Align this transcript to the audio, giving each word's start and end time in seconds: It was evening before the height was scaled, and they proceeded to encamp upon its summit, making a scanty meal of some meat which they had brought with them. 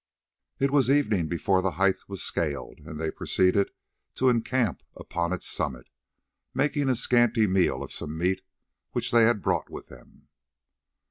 It 0.57 0.71
was 0.71 0.89
evening 0.89 1.27
before 1.27 1.61
the 1.61 1.73
height 1.77 2.09
was 2.09 2.23
scaled, 2.23 2.79
and 2.79 2.99
they 2.99 3.11
proceeded 3.11 3.69
to 4.15 4.29
encamp 4.29 4.81
upon 4.95 5.31
its 5.31 5.45
summit, 5.47 5.91
making 6.55 6.89
a 6.89 6.95
scanty 6.95 7.45
meal 7.45 7.83
of 7.83 7.93
some 7.93 8.17
meat 8.17 8.41
which 8.93 9.11
they 9.11 9.25
had 9.25 9.43
brought 9.43 9.69
with 9.69 9.89
them. 9.89 10.27